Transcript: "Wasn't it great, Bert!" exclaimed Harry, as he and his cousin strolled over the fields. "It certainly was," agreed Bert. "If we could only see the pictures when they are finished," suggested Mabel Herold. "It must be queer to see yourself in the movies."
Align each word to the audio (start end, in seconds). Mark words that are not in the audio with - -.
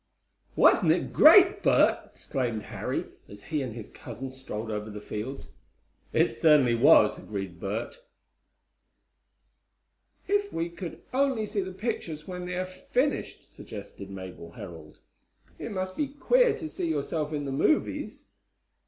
"Wasn't 0.55 0.91
it 0.91 1.13
great, 1.13 1.61
Bert!" 1.61 2.09
exclaimed 2.15 2.63
Harry, 2.73 3.05
as 3.29 3.43
he 3.43 3.61
and 3.61 3.73
his 3.75 3.87
cousin 3.87 4.31
strolled 4.31 4.71
over 4.71 4.89
the 4.89 4.99
fields. 4.99 5.51
"It 6.11 6.35
certainly 6.35 6.73
was," 6.73 7.19
agreed 7.19 7.59
Bert. 7.59 7.99
"If 10.27 10.51
we 10.51 10.69
could 10.69 11.03
only 11.13 11.45
see 11.45 11.61
the 11.61 11.71
pictures 11.71 12.27
when 12.27 12.47
they 12.47 12.55
are 12.57 12.65
finished," 12.65 13.43
suggested 13.43 14.09
Mabel 14.09 14.53
Herold. 14.53 14.97
"It 15.59 15.71
must 15.71 15.95
be 15.95 16.07
queer 16.07 16.57
to 16.57 16.67
see 16.67 16.87
yourself 16.89 17.31
in 17.31 17.45
the 17.45 17.51
movies." 17.51 18.25